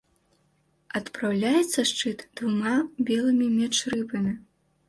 Апраўляецца 0.99 1.85
шчыт 1.91 2.19
двума 2.39 2.73
белымі 3.11 3.47
меч-рыбамі. 3.59 4.35